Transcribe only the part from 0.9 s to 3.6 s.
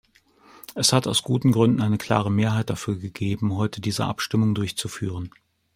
hat aus guten Gründen eine klare Mehrheit dafür gegeben,